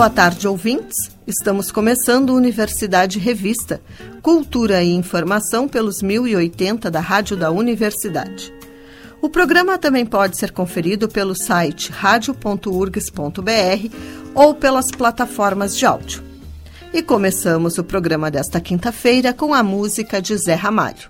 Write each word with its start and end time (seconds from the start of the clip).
Boa 0.00 0.08
tarde, 0.08 0.48
ouvintes. 0.48 1.10
Estamos 1.26 1.70
começando 1.70 2.30
Universidade 2.30 3.18
Revista, 3.18 3.82
Cultura 4.22 4.82
e 4.82 4.94
Informação 4.94 5.68
pelos 5.68 6.00
1080 6.00 6.90
da 6.90 7.00
Rádio 7.00 7.36
da 7.36 7.50
Universidade. 7.50 8.50
O 9.22 9.28
programa 9.28 9.76
também 9.76 10.06
pode 10.06 10.38
ser 10.38 10.50
conferido 10.50 11.06
pelo 11.06 11.34
site 11.34 11.92
radio.urgs.br 11.92 13.94
ou 14.34 14.54
pelas 14.54 14.90
plataformas 14.90 15.76
de 15.76 15.84
áudio. 15.84 16.22
E 16.92 17.02
começamos 17.02 17.76
o 17.76 17.84
programa 17.84 18.30
desta 18.30 18.60
quinta-feira 18.60 19.34
com 19.34 19.52
a 19.52 19.62
música 19.62 20.22
de 20.22 20.34
Zé 20.36 20.54
Ramalho. 20.54 21.09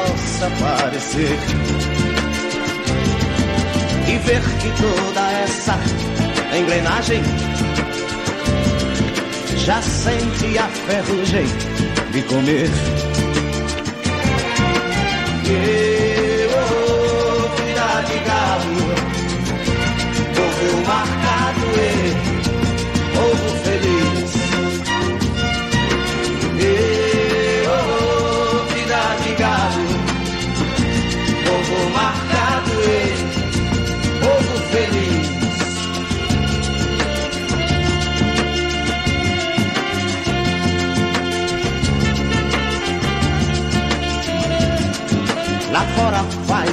parecer. 0.49 1.37
E 4.07 4.17
ver 4.17 4.41
que 4.59 4.71
toda 4.81 5.31
essa 5.31 5.79
engrenagem 6.57 7.21
já 9.57 9.81
sente 9.81 10.57
a 10.57 10.67
ferrugem 10.67 11.45
de 12.11 12.21
comer. 12.23 12.69
E 15.45 15.90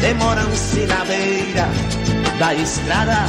Demoram-se 0.00 0.86
na 0.86 1.04
beira 1.04 1.68
da 2.38 2.54
estrada 2.54 3.26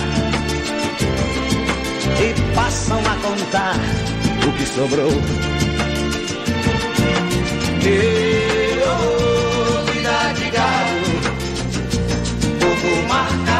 e 2.21 2.55
passam 2.55 2.99
a 2.99 3.15
contar 3.27 3.75
o 4.47 4.51
que 4.57 4.65
sobrou. 4.65 5.11
E 7.81 8.79
oh, 8.85 9.85
vida 9.91 10.33
de 10.33 10.51
marcado 13.07 13.58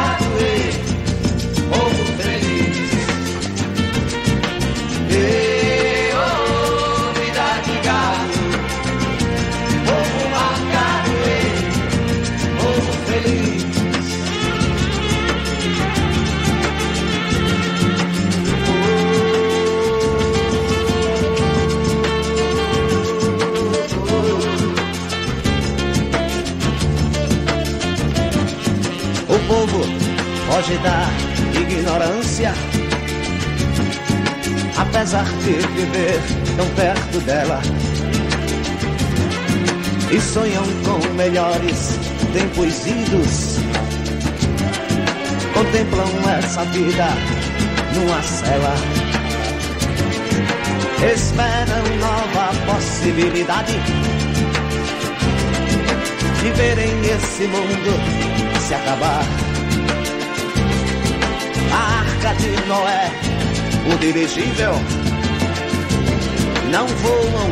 apesar 35.10 35.24
de 35.24 35.52
viver 35.74 36.20
tão 36.56 36.68
perto 36.76 37.20
dela. 37.22 37.60
E 40.08 40.20
sonham 40.20 40.64
com 40.84 41.14
melhores 41.14 41.98
tempos 42.32 42.86
idos. 42.86 43.58
Contemplam 45.52 46.08
essa 46.38 46.64
vida 46.66 47.08
numa 47.94 48.22
cela. 48.22 48.74
Esperam 51.12 51.96
nova 51.98 52.72
possibilidade 52.72 53.74
de 56.40 56.50
verem 56.52 57.00
esse 57.06 57.48
mundo 57.48 58.60
se 58.60 58.74
acabar. 58.74 59.24
A 61.72 61.98
arca 61.98 62.34
de 62.34 62.68
Noé, 62.68 63.10
o 63.92 63.98
dirigível, 63.98 64.99
não 66.70 66.86
voam, 66.86 67.50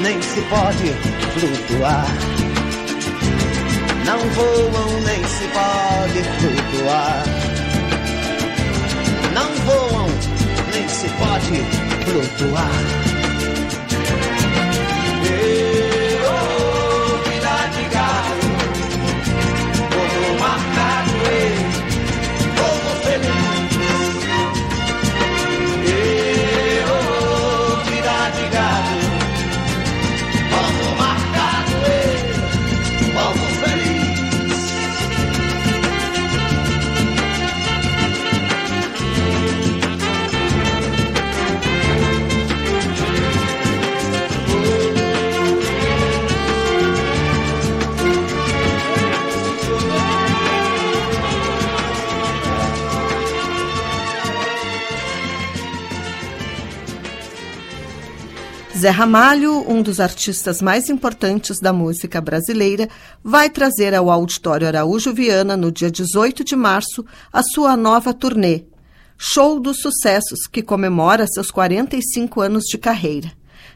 nem 0.00 0.22
se 0.22 0.40
pode 0.42 0.92
flutuar. 1.34 2.06
Não 4.04 4.18
voam, 4.30 5.00
nem 5.00 5.24
se 5.24 5.44
pode 5.48 6.22
flutuar. 6.38 7.24
Não 9.34 9.52
voam, 9.66 10.06
nem 10.72 10.88
se 10.88 11.08
pode 11.08 11.58
flutuar. 12.04 12.99
Zé 58.80 58.88
Ramalho, 58.88 59.70
um 59.70 59.82
dos 59.82 60.00
artistas 60.00 60.62
mais 60.62 60.88
importantes 60.88 61.60
da 61.60 61.70
música 61.70 62.18
brasileira, 62.18 62.88
vai 63.22 63.50
trazer 63.50 63.94
ao 63.94 64.08
Auditório 64.08 64.66
Araújo 64.66 65.12
Viana, 65.12 65.54
no 65.54 65.70
dia 65.70 65.90
18 65.90 66.42
de 66.42 66.56
março, 66.56 67.04
a 67.30 67.42
sua 67.42 67.76
nova 67.76 68.14
turnê, 68.14 68.64
Show 69.18 69.60
dos 69.60 69.82
Sucessos, 69.82 70.46
que 70.50 70.62
comemora 70.62 71.26
seus 71.26 71.50
45 71.50 72.40
anos 72.40 72.64
de 72.64 72.78
carreira. 72.78 73.30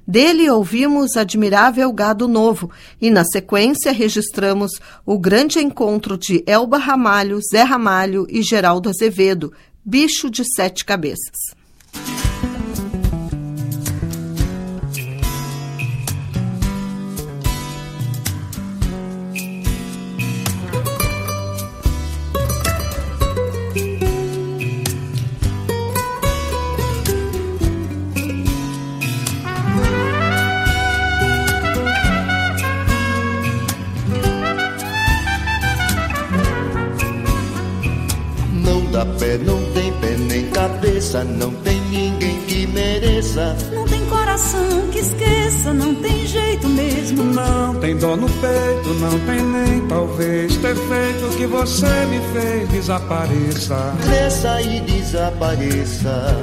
Dele 0.09 0.49
ouvimos 0.49 1.19
Admirável 1.19 1.93
Gado 1.93 2.27
Novo 2.27 2.71
e, 2.99 3.11
na 3.11 3.25
sequência, 3.27 3.93
registramos 3.93 4.73
o 5.05 5.19
grande 5.19 5.59
encontro 5.59 6.17
de 6.17 6.43
Elba 6.47 6.79
Ramalho, 6.79 7.41
Zé 7.53 7.63
Ramalho 7.63 8.27
e 8.31 8.41
Geraldo 8.41 8.89
Azevedo, 8.89 9.53
Bicho 9.85 10.31
de 10.31 10.45
Sete 10.57 10.83
Cabeças. 10.83 11.55
Não 41.13 41.53
tem 41.63 41.81
ninguém 41.83 42.41
que 42.47 42.67
mereça. 42.67 43.55
Não 43.73 43.85
tem 43.85 44.05
coração 44.07 44.89
que 44.91 45.01
esqueça, 45.01 45.75
não 45.75 45.95
tem 45.97 46.27
jeito 46.27 46.67
mesmo. 46.69 47.23
Não 47.25 47.75
tem 47.75 47.97
dor 47.97 48.17
no 48.17 48.29
peito, 48.29 48.95
não 49.01 49.19
tem 49.21 49.43
nem 49.43 49.87
talvez 49.87 50.57
ter 50.57 50.75
feito 50.75 51.37
que 51.37 51.47
você 51.47 52.07
me 52.07 52.21
fez 52.33 52.69
desapareça. 52.71 53.95
Cresça 54.03 54.63
e 54.63 54.81
desapareça. 54.81 56.35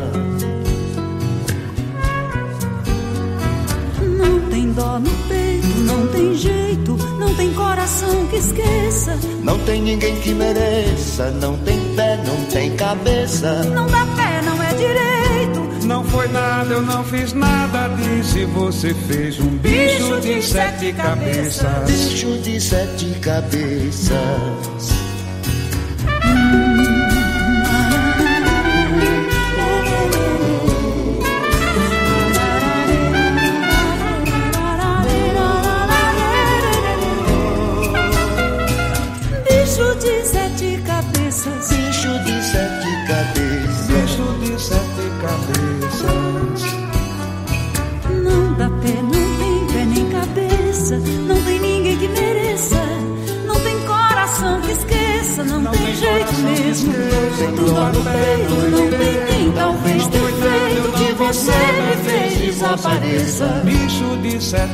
Tem 4.51 4.71
dó 4.73 4.99
no 4.99 5.09
peito, 5.27 5.67
não 5.79 6.07
tem 6.07 6.35
jeito, 6.35 6.97
não 7.17 7.33
tem 7.33 7.53
coração 7.53 8.27
que 8.27 8.35
esqueça. 8.35 9.17
Não 9.43 9.57
tem 9.59 9.81
ninguém 9.81 10.15
que 10.17 10.33
mereça, 10.33 11.31
não 11.31 11.57
tem 11.59 11.79
pé, 11.95 12.21
não 12.25 12.45
tem 12.45 12.75
cabeça. 12.75 13.63
Não 13.63 13.87
dá 13.87 14.05
pé, 14.15 14.41
não 14.43 14.61
é 14.61 14.73
direito. 14.73 15.85
Não 15.85 16.03
foi 16.03 16.27
nada, 16.27 16.73
eu 16.73 16.81
não 16.81 17.03
fiz 17.03 17.33
nada 17.33 17.87
disso 17.95 18.37
e 18.37 18.45
você 18.45 18.93
fez 18.93 19.39
um 19.39 19.57
bicho, 19.57 20.15
bicho 20.15 20.21
de, 20.21 20.35
de, 20.35 20.43
sete 20.43 20.93
cabeças. 20.93 21.61
cabeças. 21.61 21.91
Bicho 21.91 22.37
de 22.39 22.61
sete 22.61 23.05
cabeças. 23.19 25.00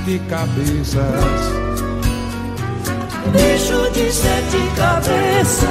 Sete 0.08 0.22
cabeças. 0.30 1.04
Bicho 3.34 3.92
de 3.92 4.10
sete 4.10 4.58
cabeças. 4.78 5.68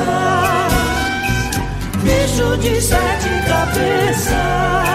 Bicho 2.02 2.56
de 2.58 2.80
sete 2.82 3.30
cabeças. 3.48 4.85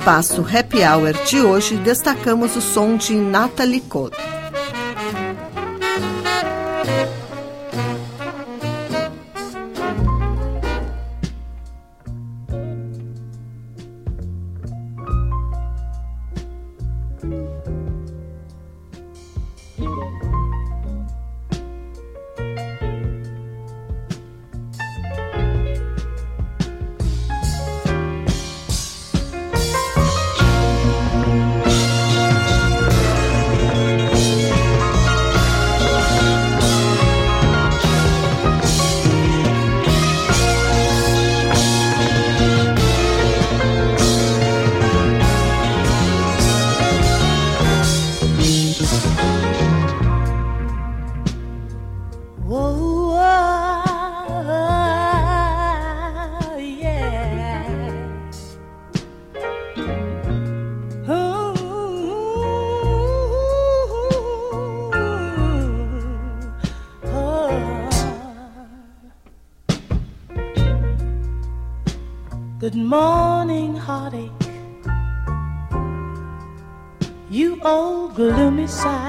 Espaço 0.00 0.40
Happy 0.40 0.78
Hour 0.78 1.12
de 1.26 1.42
hoje, 1.42 1.76
destacamos 1.76 2.56
o 2.56 2.60
som 2.62 2.96
de 2.96 3.14
Natalie 3.14 3.82
Cole. 3.82 4.29
side. 78.70 78.99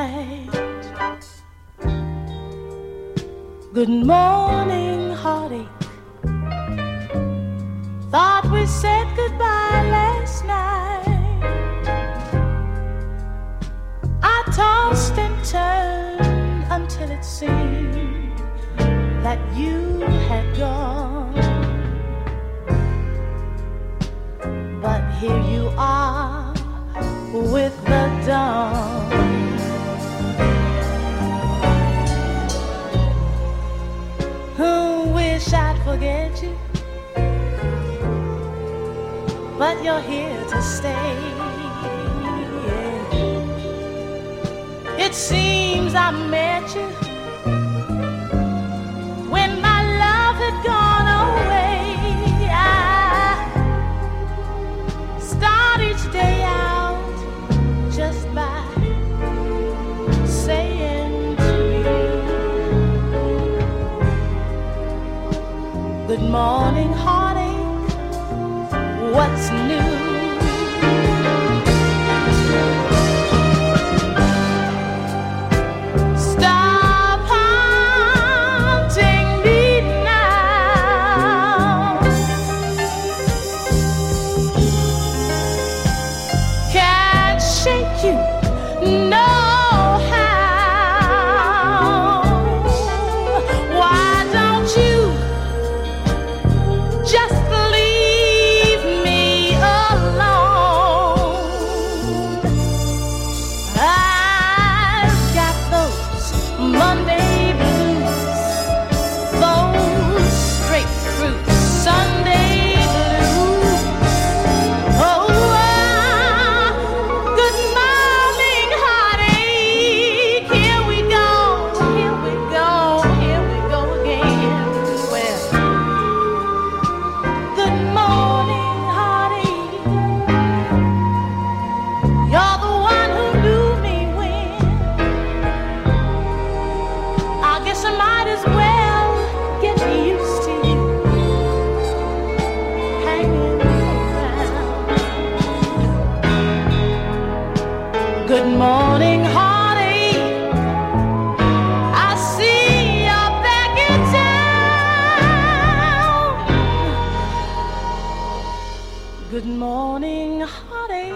Good 159.32 159.46
morning, 159.46 160.42
honey. 160.42 161.14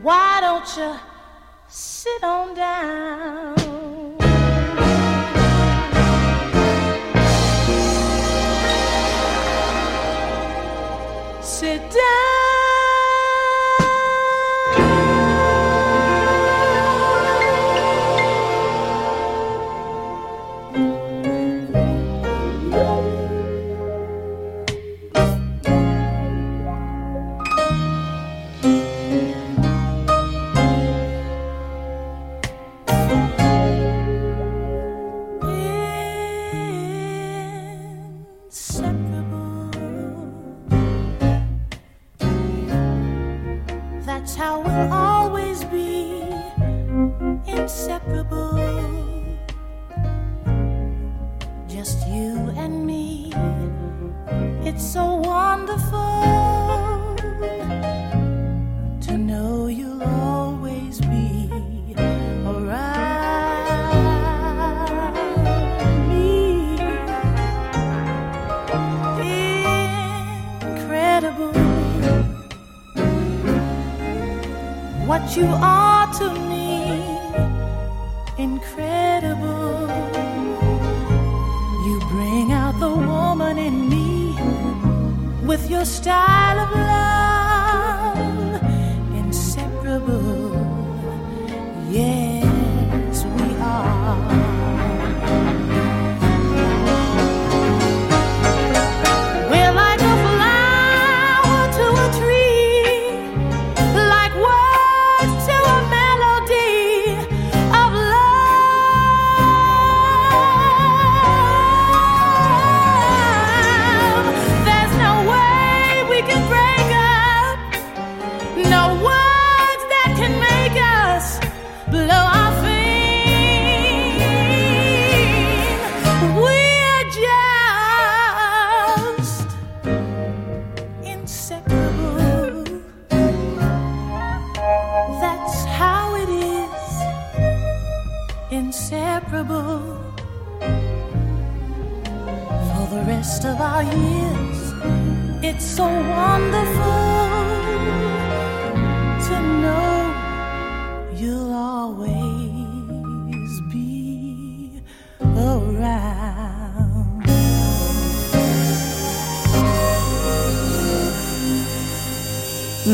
Why 0.00 0.38
don't 0.40 0.76
you 0.78 0.98
sit 1.68 2.24
on 2.24 2.54
down? 2.54 3.59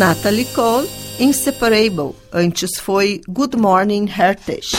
Natalie 0.06 0.44
Cole, 0.44 0.88
Inseparable. 1.18 2.14
Antes 2.32 2.78
foi 2.78 3.20
Good 3.28 3.56
Morning 3.56 4.04
Heritage. 4.04 4.76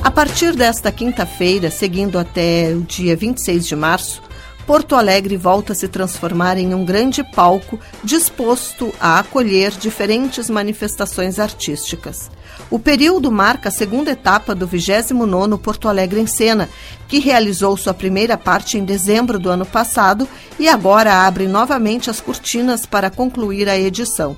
A 0.00 0.12
partir 0.12 0.54
desta 0.54 0.92
quinta-feira, 0.92 1.68
seguindo 1.68 2.20
até 2.20 2.72
o 2.72 2.82
dia 2.82 3.16
26 3.16 3.66
de 3.66 3.74
março, 3.74 4.22
Porto 4.64 4.94
Alegre 4.94 5.36
volta 5.36 5.72
a 5.72 5.74
se 5.74 5.88
transformar 5.88 6.56
em 6.56 6.72
um 6.72 6.84
grande 6.84 7.24
palco 7.32 7.80
disposto 8.04 8.94
a 9.00 9.18
acolher 9.18 9.72
diferentes 9.72 10.48
manifestações 10.48 11.40
artísticas. 11.40 12.30
O 12.68 12.80
período 12.80 13.30
marca 13.30 13.68
a 13.68 13.72
segunda 13.72 14.10
etapa 14.10 14.54
do 14.54 14.66
29º 14.66 15.56
Porto 15.58 15.88
Alegre 15.88 16.20
em 16.20 16.26
Cena, 16.26 16.68
que 17.06 17.20
realizou 17.20 17.76
sua 17.76 17.94
primeira 17.94 18.36
parte 18.36 18.76
em 18.76 18.84
dezembro 18.84 19.38
do 19.38 19.48
ano 19.48 19.64
passado 19.64 20.28
e 20.58 20.68
agora 20.68 21.26
abre 21.26 21.46
novamente 21.46 22.10
as 22.10 22.20
cortinas 22.20 22.84
para 22.84 23.08
concluir 23.08 23.68
a 23.68 23.78
edição. 23.78 24.36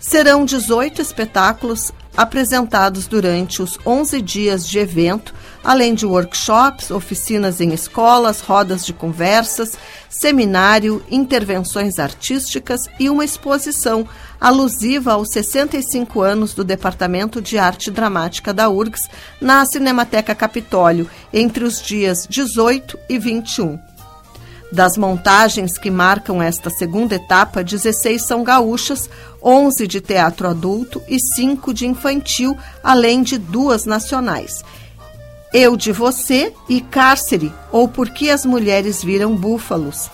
Serão 0.00 0.44
18 0.44 1.00
espetáculos 1.00 1.92
apresentados 2.16 3.06
durante 3.06 3.62
os 3.62 3.78
11 3.84 4.20
dias 4.22 4.66
de 4.66 4.78
evento, 4.78 5.34
além 5.62 5.94
de 5.94 6.06
workshops, 6.06 6.90
oficinas 6.90 7.60
em 7.60 7.72
escolas, 7.72 8.40
rodas 8.40 8.84
de 8.84 8.92
conversas, 8.92 9.76
seminário, 10.08 11.02
intervenções 11.10 11.98
artísticas 11.98 12.86
e 12.98 13.10
uma 13.10 13.24
exposição 13.24 14.06
alusiva 14.40 15.12
aos 15.12 15.30
65 15.30 16.20
anos 16.20 16.54
do 16.54 16.62
Departamento 16.62 17.40
de 17.40 17.58
Arte 17.58 17.90
Dramática 17.90 18.52
da 18.52 18.68
URGS 18.68 19.08
na 19.40 19.64
Cinemateca 19.64 20.34
Capitólio, 20.34 21.08
entre 21.32 21.64
os 21.64 21.82
dias 21.82 22.26
18 22.28 22.98
e 23.08 23.18
21. 23.18 23.93
Das 24.74 24.98
montagens 24.98 25.78
que 25.78 25.88
marcam 25.88 26.42
esta 26.42 26.68
segunda 26.68 27.14
etapa, 27.14 27.62
16 27.62 28.20
são 28.20 28.42
gaúchas, 28.42 29.08
11 29.40 29.86
de 29.86 30.00
teatro 30.00 30.48
adulto 30.48 31.00
e 31.06 31.20
5 31.20 31.72
de 31.72 31.86
infantil, 31.86 32.58
além 32.82 33.22
de 33.22 33.38
duas 33.38 33.84
nacionais. 33.84 34.64
Eu 35.52 35.76
de 35.76 35.92
Você 35.92 36.52
e 36.68 36.80
Cárcere, 36.80 37.52
ou 37.70 37.86
Por 37.86 38.10
que 38.10 38.28
as 38.28 38.44
Mulheres 38.44 39.04
Viram 39.04 39.36
Búfalos. 39.36 40.10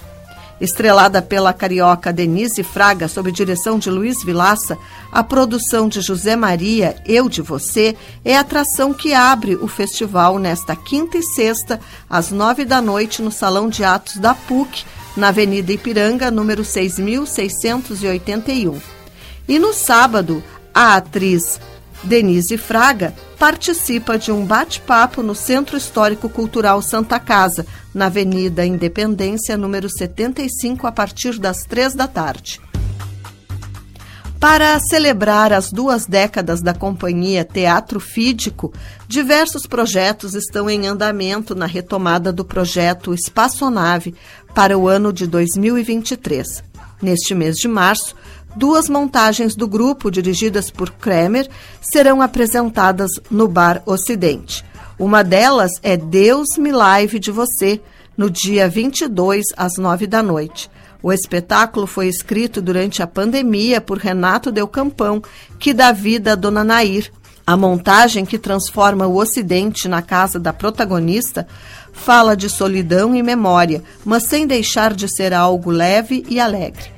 Estrelada 0.61 1.23
pela 1.23 1.53
carioca 1.53 2.13
Denise 2.13 2.63
Fraga, 2.63 3.09
sob 3.09 3.33
direção 3.33 3.77
de 3.79 3.91
Luiz 3.91 4.23
Vilaça, 4.23 4.79
a 5.11 5.25
produção 5.25 5.89
de 5.89 6.01
José 6.01 6.37
Maria, 6.37 6.97
Eu 7.07 7.29
de 7.29 7.41
Você, 7.41 7.97
é 8.25 8.37
a 8.37 8.41
atração 8.41 8.93
que 8.93 9.15
abre 9.15 9.55
o 9.57 9.67
festival 9.67 10.39
nesta 10.39 10.77
quinta 10.77 11.17
e 11.17 11.23
sexta, 11.23 11.81
às 12.09 12.31
nove 12.31 12.65
da 12.65 12.81
noite, 12.83 13.23
no 13.23 13.33
Salão 13.33 13.69
de 13.69 13.85
Atos 13.85 14.19
da 14.19 14.35
PUC, 14.35 14.85
na 15.17 15.29
Avenida 15.29 15.73
Ipiranga, 15.73 16.31
número 16.31 16.65
6681. 16.65 18.79
E 19.49 19.59
no 19.59 19.73
sábado, 19.73 20.45
a 20.75 20.97
atriz 20.97 21.59
Denise 22.03 22.57
Fraga 22.57 23.15
participa 23.39 24.19
de 24.19 24.33
um 24.33 24.45
bate-papo 24.45 25.23
no 25.23 25.35
Centro 25.35 25.77
Histórico 25.77 26.29
Cultural 26.29 26.81
Santa 26.81 27.19
Casa, 27.19 27.67
na 27.95 28.07
Avenida 28.07 28.65
Independência, 28.65 29.57
número 29.57 29.89
75, 29.89 30.87
a 30.87 30.93
partir 30.93 31.39
das 31.39 31.65
três 31.65 31.95
da 31.95 32.09
tarde. 32.09 32.61
Para 34.41 34.79
celebrar 34.81 35.53
as 35.53 35.71
duas 35.71 36.07
décadas 36.07 36.63
da 36.63 36.73
companhia 36.73 37.45
Teatro 37.45 38.01
Fídico, 38.01 38.73
diversos 39.07 39.67
projetos 39.67 40.35
estão 40.35 40.71
em 40.71 40.87
andamento 40.87 41.55
na 41.55 41.67
retomada 41.67 42.33
do 42.33 42.43
projeto 42.43 43.13
Espaçonave 43.13 44.15
para 44.55 44.79
o 44.79 44.89
ano 44.89 45.13
de 45.13 45.27
2023. 45.27 46.65
Neste 47.03 47.35
mês 47.35 47.59
de 47.59 47.69
março, 47.69 48.17
duas 48.57 48.89
montagens 48.89 49.55
do 49.55 49.67
grupo, 49.67 50.11
dirigidas 50.11 50.71
por 50.71 50.91
Kremer, 50.91 51.49
serão 51.81 52.21
apresentadas 52.21 53.21
no 53.31 53.47
Bar 53.47 53.83
Ocidente. 53.87 54.65
Uma 54.99 55.23
delas 55.23 55.73
é 55.83 55.97
Deus 55.97 56.59
me 56.59 56.73
live 56.73 57.19
de 57.19 57.31
você, 57.31 57.81
no 58.17 58.29
dia 58.29 58.69
22 58.69 59.47
às 59.57 59.79
9 59.79 60.07
da 60.07 60.23
noite. 60.23 60.71
O 61.03 61.11
espetáculo 61.11 61.87
foi 61.87 62.09
escrito 62.09 62.61
durante 62.61 63.03
a 63.03 63.07
pandemia 63.07 63.81
por 63.81 63.97
Renato 63.97 64.53
Del 64.53 64.69
Campão, 64.69 65.23
que 65.59 65.73
dá 65.73 65.93
vida 65.93 66.33
a 66.33 66.35
Dona 66.35 66.63
Nair. 66.63 67.11
A 67.47 67.57
montagem 67.57 68.27
que 68.27 68.39
transforma 68.39 69.07
o 69.07 69.17
Ocidente 69.17 69.89
na 69.89 70.03
casa 70.03 70.39
da 70.39 70.53
protagonista 70.53 71.47
fala 71.93 72.37
de 72.37 72.49
solidão 72.49 73.15
e 73.15 73.23
memória, 73.23 73.83
mas 74.05 74.25
sem 74.25 74.47
deixar 74.47 74.93
de 74.95 75.09
ser 75.09 75.33
algo 75.33 75.71
leve 75.71 76.25
e 76.29 76.39
alegre. 76.39 76.93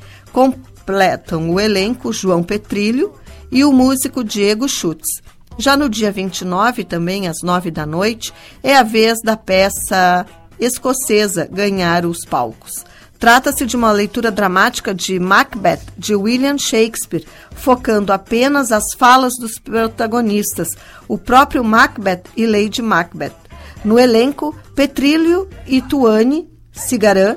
Completam 0.82 1.50
o 1.50 1.60
elenco 1.60 2.12
João 2.12 2.42
Petrilho 2.42 3.14
e 3.52 3.64
o 3.64 3.72
músico 3.72 4.24
Diego 4.24 4.68
Schutz. 4.68 5.22
Já 5.56 5.76
no 5.76 5.88
dia 5.88 6.10
29, 6.10 6.82
também 6.82 7.28
às 7.28 7.36
9 7.40 7.70
da 7.70 7.86
noite, 7.86 8.34
é 8.64 8.76
a 8.76 8.82
vez 8.82 9.20
da 9.22 9.36
peça 9.36 10.26
escocesa 10.58 11.48
ganhar 11.48 12.04
os 12.04 12.24
palcos. 12.24 12.84
Trata-se 13.16 13.64
de 13.64 13.76
uma 13.76 13.92
leitura 13.92 14.32
dramática 14.32 14.92
de 14.92 15.20
Macbeth, 15.20 15.82
de 15.96 16.16
William 16.16 16.58
Shakespeare, 16.58 17.24
focando 17.54 18.12
apenas 18.12 18.72
as 18.72 18.92
falas 18.92 19.34
dos 19.38 19.60
protagonistas, 19.60 20.70
o 21.06 21.16
próprio 21.16 21.62
Macbeth 21.62 22.24
e 22.36 22.44
Lady 22.44 22.82
Macbeth. 22.82 23.36
No 23.84 24.00
elenco, 24.00 24.52
Petrílio 24.74 25.48
e 25.64 25.80
Tuane 25.80 26.50
Cigarã, 26.72 27.36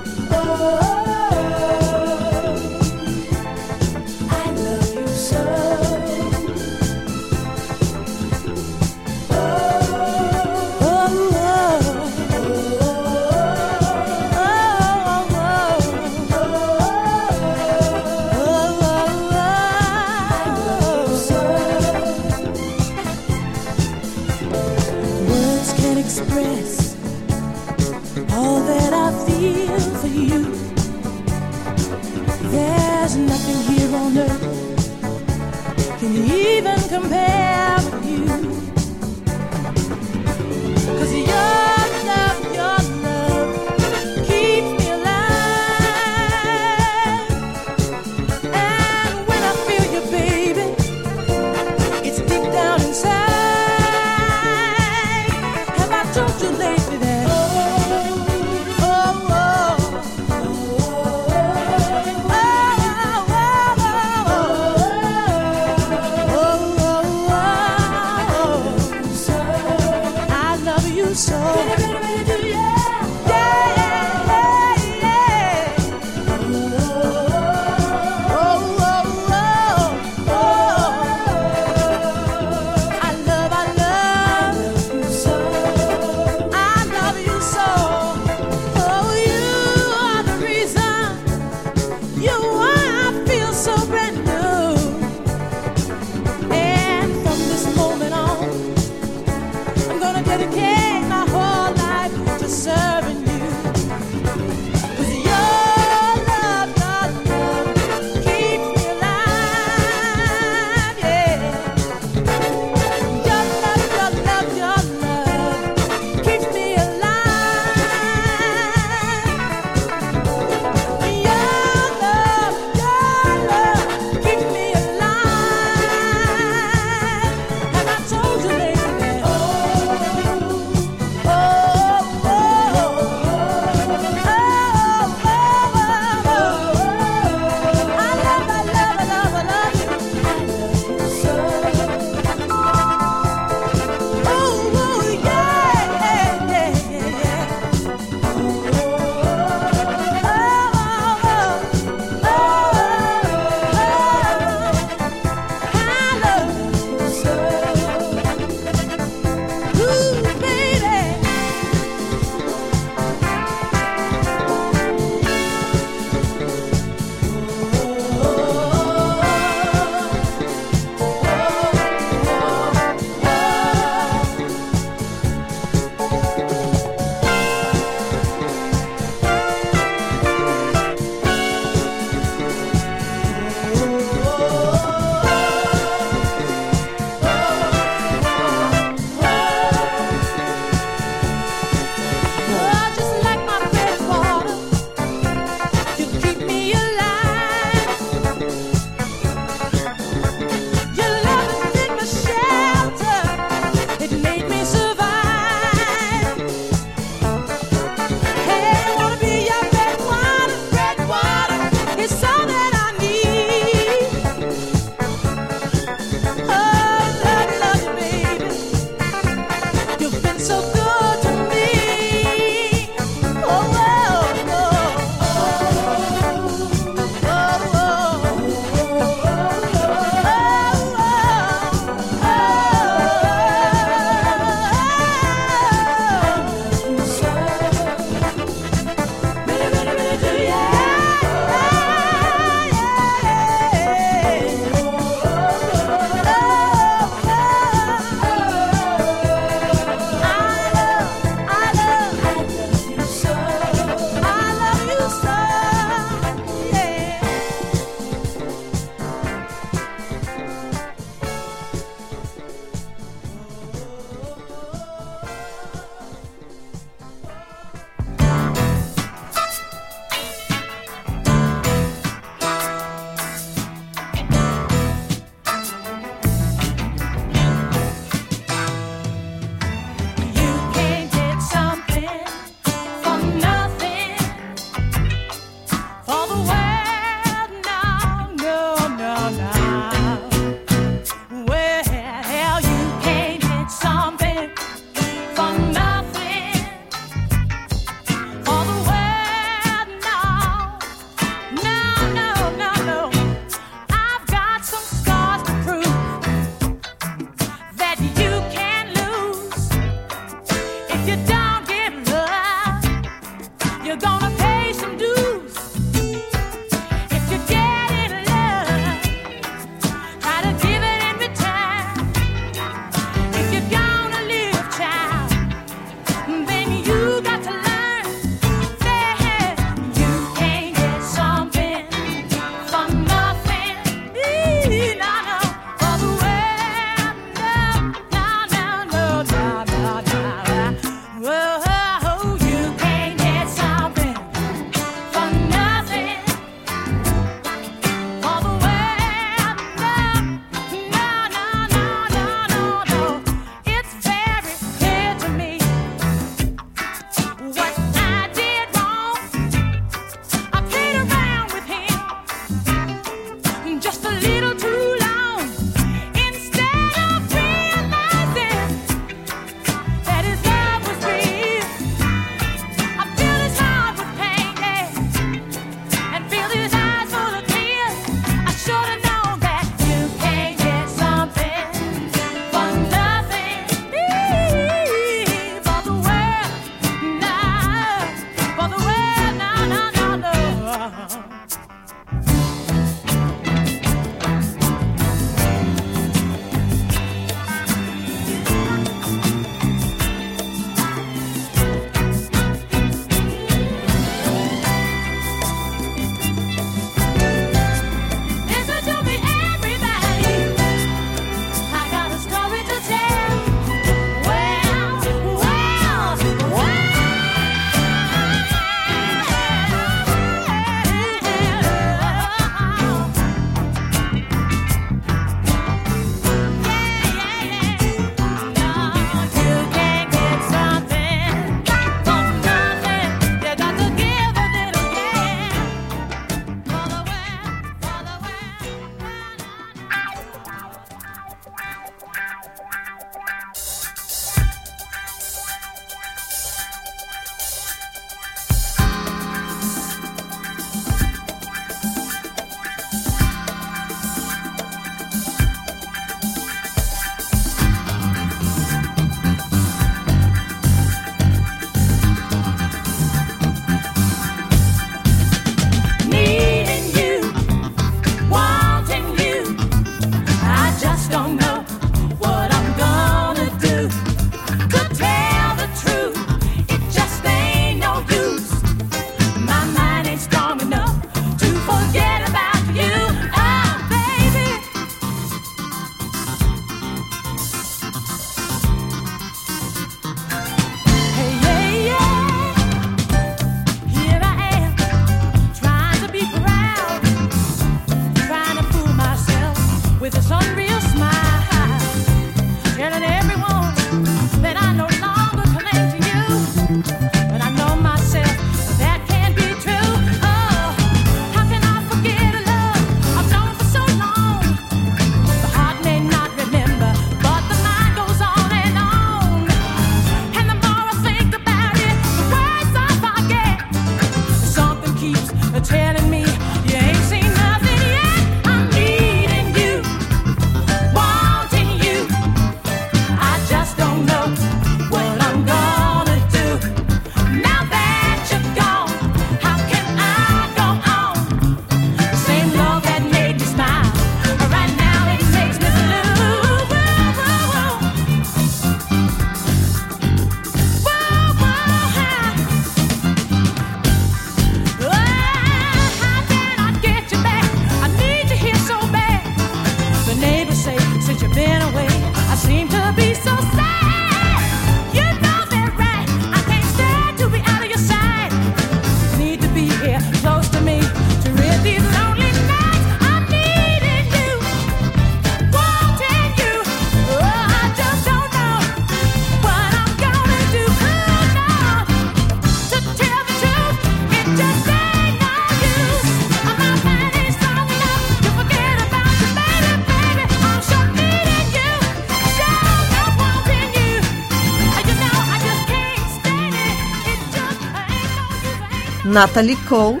Natalie 599.12 599.58
Cole, 599.68 600.00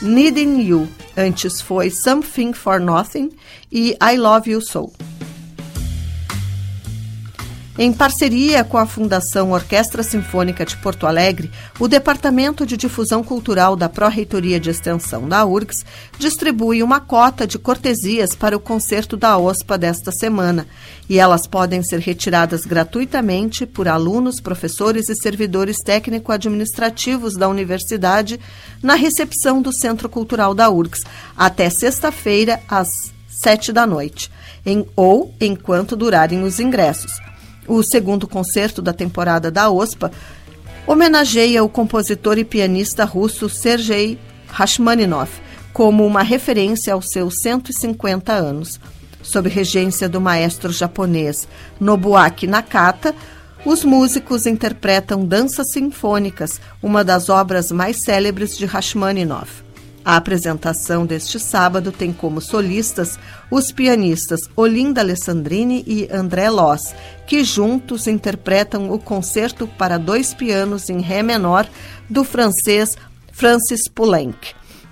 Needing 0.00 0.62
You. 0.62 0.88
Antes 1.14 1.60
foi 1.60 1.90
Something 1.90 2.54
for 2.54 2.80
Nothing 2.80 3.30
e 3.70 3.94
I 4.00 4.16
Love 4.16 4.48
You 4.48 4.62
So. 4.62 4.90
Em 7.82 7.94
parceria 7.94 8.62
com 8.62 8.76
a 8.76 8.84
Fundação 8.84 9.52
Orquestra 9.52 10.02
Sinfônica 10.02 10.66
de 10.66 10.76
Porto 10.76 11.06
Alegre, 11.06 11.50
o 11.78 11.88
Departamento 11.88 12.66
de 12.66 12.76
Difusão 12.76 13.24
Cultural 13.24 13.74
da 13.74 13.88
Pró-Reitoria 13.88 14.60
de 14.60 14.68
Extensão 14.68 15.26
da 15.26 15.46
URGS 15.46 15.86
distribui 16.18 16.82
uma 16.82 17.00
cota 17.00 17.46
de 17.46 17.58
cortesias 17.58 18.34
para 18.34 18.54
o 18.54 18.60
concerto 18.60 19.16
da 19.16 19.38
OSPA 19.38 19.78
desta 19.78 20.12
semana, 20.12 20.66
e 21.08 21.18
elas 21.18 21.46
podem 21.46 21.82
ser 21.82 22.00
retiradas 22.00 22.66
gratuitamente 22.66 23.64
por 23.64 23.88
alunos, 23.88 24.42
professores 24.42 25.08
e 25.08 25.14
servidores 25.14 25.78
técnico-administrativos 25.78 27.34
da 27.34 27.48
universidade 27.48 28.38
na 28.82 28.94
recepção 28.94 29.62
do 29.62 29.72
Centro 29.72 30.06
Cultural 30.06 30.52
da 30.52 30.68
URGS, 30.68 31.02
até 31.34 31.70
sexta-feira, 31.70 32.60
às 32.68 33.10
sete 33.26 33.72
da 33.72 33.86
noite, 33.86 34.30
em, 34.66 34.84
ou 34.94 35.34
enquanto 35.40 35.96
durarem 35.96 36.42
os 36.42 36.60
ingressos. 36.60 37.29
O 37.70 37.84
segundo 37.84 38.26
concerto 38.26 38.82
da 38.82 38.92
temporada 38.92 39.48
da 39.48 39.70
OSPA 39.70 40.10
homenageia 40.88 41.62
o 41.62 41.68
compositor 41.68 42.36
e 42.36 42.44
pianista 42.44 43.04
russo 43.04 43.48
Sergei 43.48 44.18
Rachmaninov 44.48 45.30
como 45.72 46.04
uma 46.04 46.20
referência 46.24 46.94
aos 46.94 47.10
seus 47.10 47.34
150 47.40 48.32
anos. 48.32 48.80
Sob 49.22 49.48
regência 49.48 50.08
do 50.08 50.20
maestro 50.20 50.72
japonês 50.72 51.46
Nobuaki 51.78 52.48
Nakata, 52.48 53.14
os 53.64 53.84
músicos 53.84 54.46
interpretam 54.46 55.24
danças 55.24 55.70
sinfônicas, 55.70 56.60
uma 56.82 57.04
das 57.04 57.28
obras 57.28 57.70
mais 57.70 57.98
célebres 57.98 58.58
de 58.58 58.66
Rachmaninov. 58.66 59.48
A 60.10 60.16
apresentação 60.16 61.06
deste 61.06 61.38
sábado 61.38 61.92
tem 61.92 62.12
como 62.12 62.40
solistas 62.40 63.16
os 63.48 63.70
pianistas 63.70 64.40
Olinda 64.56 65.00
Alessandrini 65.00 65.84
e 65.86 66.08
André 66.10 66.50
Loss, 66.50 66.92
que 67.28 67.44
juntos 67.44 68.08
interpretam 68.08 68.90
o 68.90 68.98
concerto 68.98 69.68
para 69.68 69.98
dois 69.98 70.34
pianos 70.34 70.90
em 70.90 71.00
Ré 71.00 71.22
menor 71.22 71.64
do 72.08 72.24
francês 72.24 72.98
Francis 73.30 73.86
Poulenc. 73.86 74.36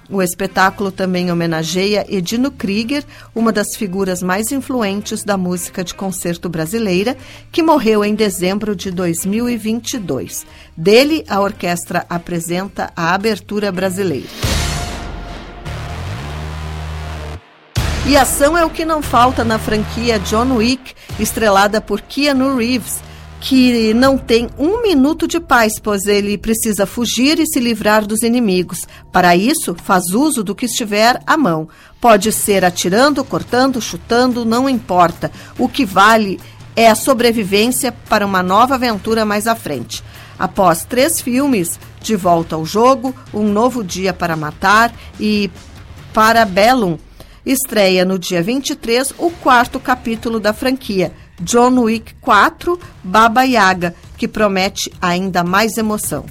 O 0.08 0.22
espetáculo 0.22 0.92
também 0.92 1.32
homenageia 1.32 2.06
Edino 2.08 2.52
Krieger, 2.52 3.04
uma 3.34 3.50
das 3.50 3.74
figuras 3.74 4.22
mais 4.22 4.52
influentes 4.52 5.24
da 5.24 5.36
música 5.36 5.82
de 5.82 5.94
concerto 5.94 6.48
brasileira, 6.48 7.16
que 7.50 7.60
morreu 7.60 8.04
em 8.04 8.14
dezembro 8.14 8.76
de 8.76 8.92
2022. 8.92 10.46
Dele, 10.76 11.24
a 11.28 11.40
orquestra 11.40 12.06
apresenta 12.08 12.92
a 12.94 13.12
abertura 13.14 13.72
brasileira. 13.72 14.47
E 18.08 18.16
ação 18.16 18.56
é 18.56 18.64
o 18.64 18.70
que 18.70 18.86
não 18.86 19.02
falta 19.02 19.44
na 19.44 19.58
franquia 19.58 20.18
John 20.18 20.56
Wick, 20.56 20.94
estrelada 21.20 21.78
por 21.78 22.00
Keanu 22.00 22.56
Reeves, 22.56 23.00
que 23.38 23.92
não 23.92 24.16
tem 24.16 24.48
um 24.58 24.80
minuto 24.80 25.28
de 25.28 25.38
paz, 25.38 25.74
pois 25.78 26.06
ele 26.06 26.38
precisa 26.38 26.86
fugir 26.86 27.38
e 27.38 27.46
se 27.46 27.60
livrar 27.60 28.06
dos 28.06 28.22
inimigos. 28.22 28.88
Para 29.12 29.36
isso, 29.36 29.76
faz 29.84 30.04
uso 30.14 30.42
do 30.42 30.54
que 30.54 30.64
estiver 30.64 31.20
à 31.26 31.36
mão. 31.36 31.68
Pode 32.00 32.32
ser 32.32 32.64
atirando, 32.64 33.22
cortando, 33.22 33.78
chutando, 33.78 34.42
não 34.42 34.70
importa. 34.70 35.30
O 35.58 35.68
que 35.68 35.84
vale 35.84 36.40
é 36.74 36.88
a 36.88 36.94
sobrevivência 36.94 37.92
para 38.08 38.24
uma 38.24 38.42
nova 38.42 38.76
aventura 38.76 39.26
mais 39.26 39.46
à 39.46 39.54
frente. 39.54 40.02
Após 40.38 40.82
três 40.82 41.20
filmes, 41.20 41.78
De 42.00 42.16
Volta 42.16 42.56
ao 42.56 42.64
Jogo, 42.64 43.14
Um 43.34 43.52
Novo 43.52 43.84
Dia 43.84 44.14
para 44.14 44.34
Matar 44.34 44.94
e 45.20 45.50
Parabellum, 46.14 46.96
estreia 47.50 48.04
no 48.04 48.18
dia 48.18 48.42
23 48.42 49.14
o 49.16 49.30
quarto 49.30 49.80
capítulo 49.80 50.38
da 50.38 50.52
franquia, 50.52 51.12
John 51.40 51.80
Wick 51.80 52.14
4 52.20 52.78
Baba 53.02 53.42
Yaga, 53.42 53.94
que 54.18 54.28
promete 54.28 54.92
ainda 55.00 55.42
mais 55.42 55.78
emoção. 55.78 56.26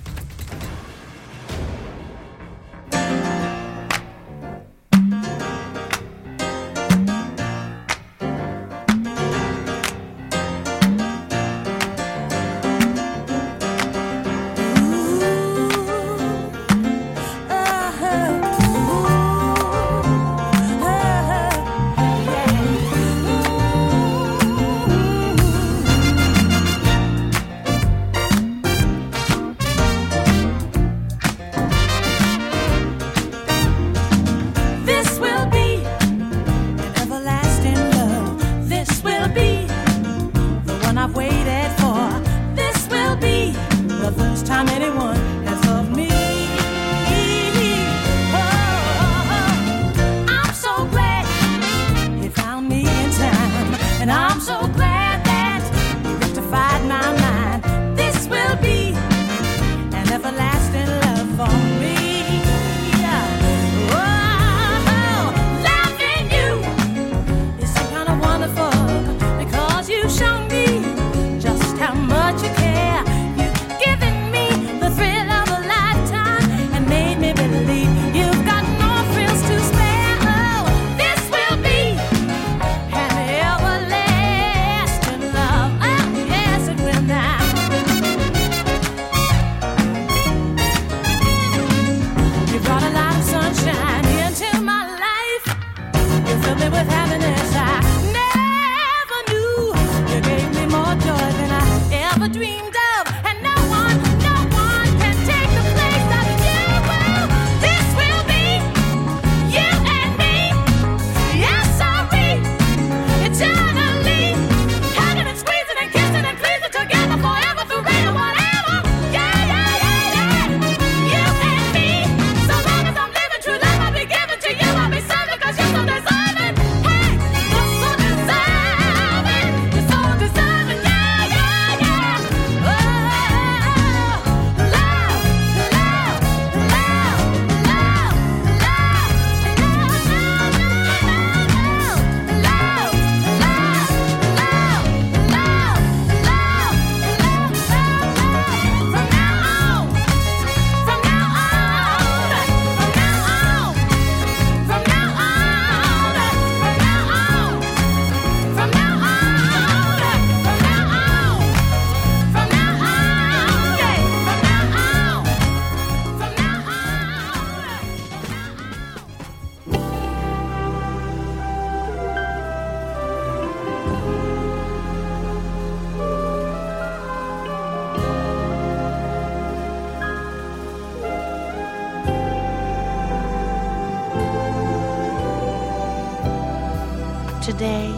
Today 187.58 187.91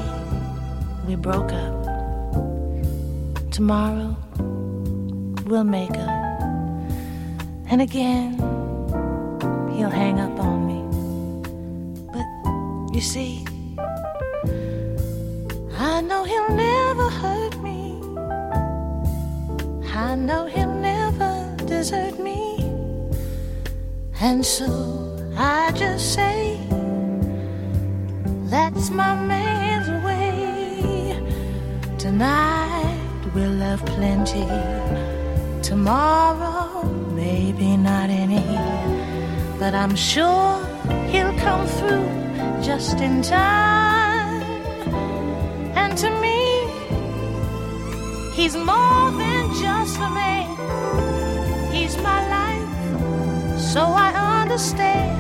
we 1.05 1.15
broke 1.15 1.51
up. 1.51 1.83
Tomorrow 3.51 4.15
we'll 5.47 5.65
make 5.65 5.91
up. 5.97 6.39
And 7.69 7.81
again 7.81 8.35
he'll 9.75 9.89
hang 9.89 10.17
up 10.21 10.39
on 10.39 10.65
me. 10.65 10.79
But 12.13 12.25
you 12.95 13.01
see, 13.01 13.45
I 15.77 15.99
know 16.03 16.23
he'll 16.23 16.55
never 16.55 17.09
hurt 17.09 17.61
me. 17.61 17.99
I 19.93 20.15
know 20.15 20.45
he'll 20.45 20.73
never 20.73 21.53
desert 21.65 22.17
me. 22.17 22.61
And 24.21 24.45
so 24.45 25.33
I 25.35 25.73
just 25.73 26.13
say, 26.13 26.57
that's 28.49 28.89
my 28.89 29.13
man. 29.15 29.58
have 33.69 33.85
plenty. 33.85 34.47
Tomorrow, 35.61 36.83
maybe 37.13 37.77
not 37.77 38.09
any, 38.09 38.47
but 39.59 39.75
I'm 39.75 39.95
sure 39.95 40.57
he'll 41.11 41.37
come 41.37 41.67
through 41.77 42.09
just 42.63 42.97
in 42.99 43.21
time. 43.21 44.41
And 45.81 45.95
to 46.03 46.09
me, 46.23 46.41
he's 48.33 48.55
more 48.55 49.05
than 49.21 49.43
just 49.63 49.97
a 50.07 50.09
man, 50.19 50.47
he's 51.71 51.95
my 51.97 52.21
life. 52.37 52.69
So 53.71 53.81
I 53.81 54.09
understand 54.41 55.13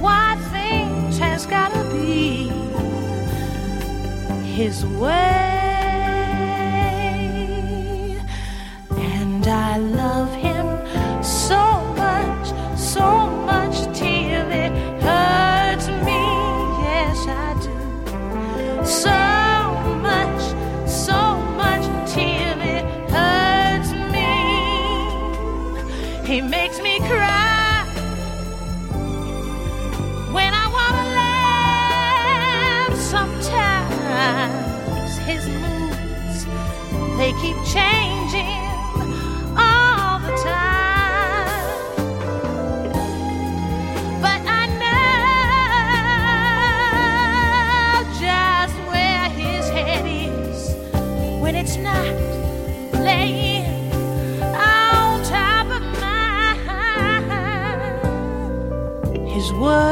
why 0.00 0.36
things 0.54 1.18
has 1.18 1.44
gotta 1.46 1.82
be 1.92 2.52
his 4.58 4.86
way. 4.86 5.41
His 35.24 35.48
moods 35.48 36.46
they 37.18 37.32
keep 37.34 37.56
changing 37.64 38.66
all 39.56 40.18
the 40.18 40.32
time. 40.42 42.02
But 44.20 44.40
I 44.60 44.62
know 44.82 44.92
just 48.18 48.74
where 48.90 49.28
his 49.30 49.68
head 49.68 50.04
is 50.06 50.74
when 51.40 51.54
it's 51.54 51.76
not 51.76 52.14
laying 52.94 53.92
on 54.54 55.22
top 55.22 55.66
of 55.70 55.82
mine. 56.00 56.58
His 59.28 59.52
world 59.52 59.91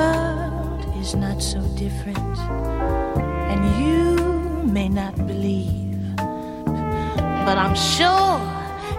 believe, 5.51 6.17
but 7.45 7.59
I'm 7.59 7.75
sure 7.75 8.41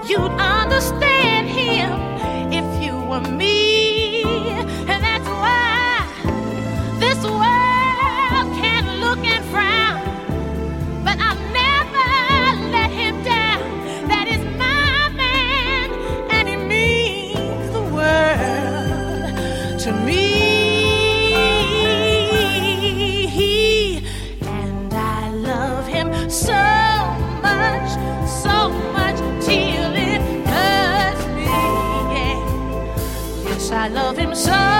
you'd 0.07 0.37
understand 0.39 1.47
him 1.47 1.91
if 2.51 2.83
you 2.83 2.93
were 3.09 3.21
me. 3.21 4.23
And 4.91 5.03
that's 5.03 5.27
why 5.27 6.07
this 6.99 7.23
world 7.23 7.60
Yeah. 34.33 34.61
Yes, 34.61 34.70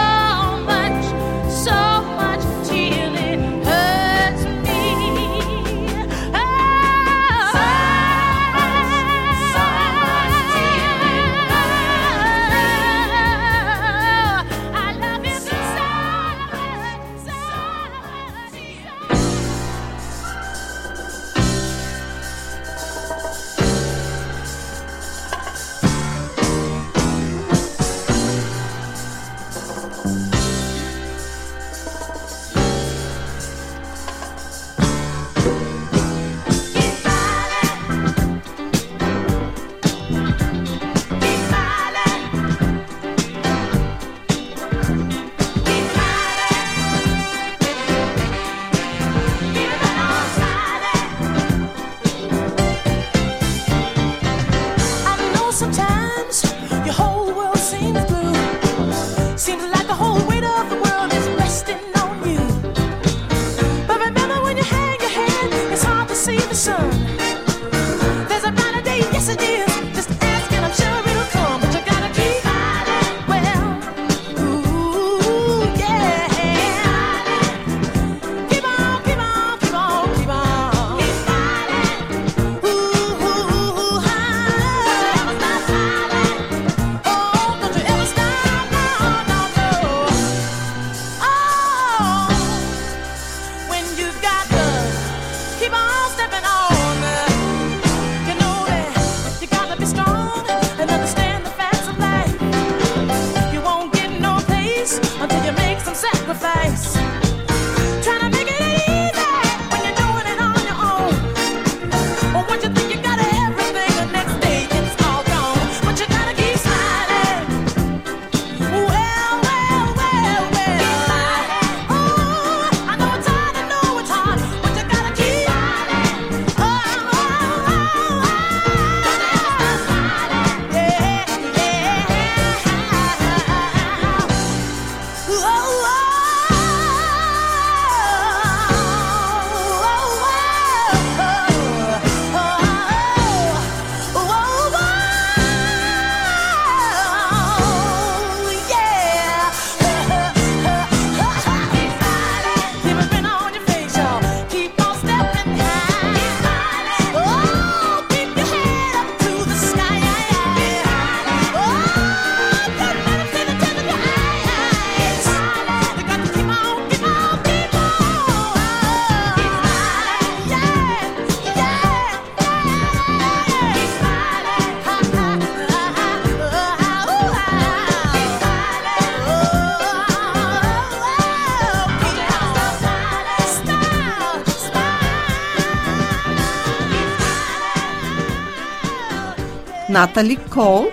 Natalie 190.02 190.40
Cole, 190.50 190.92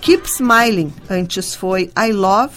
Keep 0.00 0.26
Smiling, 0.26 0.90
antes 1.10 1.54
foi 1.54 1.90
I 1.94 2.12
Love 2.12 2.54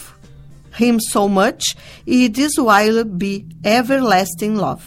Him 0.79 1.01
So 1.01 1.27
Much 1.27 1.75
e 2.07 2.29
This 2.29 2.57
Will 2.57 3.03
Be 3.03 3.45
Everlasting 3.61 4.53
Love. 4.53 4.83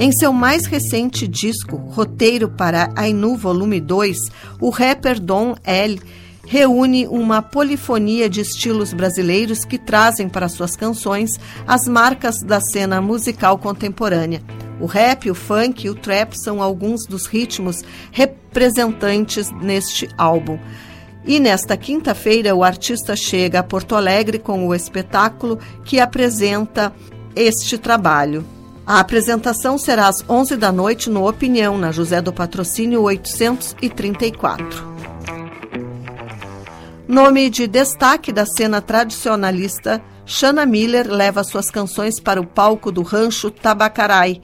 Em 0.00 0.10
seu 0.10 0.32
mais 0.32 0.66
recente 0.66 1.28
disco, 1.28 1.76
Roteiro 1.76 2.48
para 2.48 2.92
Ainu 2.96 3.36
Volume 3.36 3.80
2, 3.80 4.18
o 4.60 4.70
rapper 4.70 5.20
Don 5.20 5.54
L 5.62 6.00
reúne 6.44 7.06
uma 7.06 7.40
polifonia 7.40 8.28
de 8.28 8.40
estilos 8.40 8.92
brasileiros 8.92 9.64
que 9.64 9.78
trazem 9.78 10.28
para 10.28 10.48
suas 10.48 10.74
canções 10.74 11.38
as 11.68 11.86
marcas 11.86 12.42
da 12.42 12.60
cena 12.60 13.00
musical 13.00 13.58
contemporânea. 13.58 14.42
O 14.82 14.86
rap, 14.86 15.30
o 15.30 15.34
funk 15.34 15.86
e 15.86 15.90
o 15.90 15.94
trap 15.94 16.34
são 16.34 16.60
alguns 16.60 17.06
dos 17.06 17.26
ritmos 17.26 17.84
representantes 18.10 19.48
neste 19.52 20.08
álbum. 20.18 20.58
E 21.24 21.38
nesta 21.38 21.76
quinta-feira, 21.76 22.52
o 22.52 22.64
artista 22.64 23.14
chega 23.14 23.60
a 23.60 23.62
Porto 23.62 23.94
Alegre 23.94 24.40
com 24.40 24.66
o 24.66 24.74
espetáculo 24.74 25.60
que 25.84 26.00
apresenta 26.00 26.92
este 27.36 27.78
trabalho. 27.78 28.44
A 28.84 28.98
apresentação 28.98 29.78
será 29.78 30.08
às 30.08 30.28
11 30.28 30.56
da 30.56 30.72
noite 30.72 31.08
no 31.08 31.28
Opinião, 31.28 31.78
na 31.78 31.92
José 31.92 32.20
do 32.20 32.32
Patrocínio 32.32 33.02
834. 33.02 34.92
Nome 37.06 37.48
de 37.50 37.68
destaque 37.68 38.32
da 38.32 38.44
cena 38.44 38.80
tradicionalista, 38.80 40.02
Shana 40.26 40.66
Miller 40.66 41.08
leva 41.08 41.44
suas 41.44 41.70
canções 41.70 42.18
para 42.18 42.40
o 42.40 42.46
palco 42.46 42.90
do 42.90 43.02
Rancho 43.02 43.48
Tabacarai, 43.48 44.42